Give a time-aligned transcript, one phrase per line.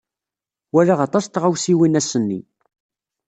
[0.73, 2.41] Walaɣ aṭas n tɣawsiwin ass-nni.